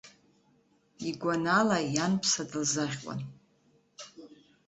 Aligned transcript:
Игәанала 1.07 1.77
ианԥса 1.93 2.43
дылзаӷьуан. 2.49 3.21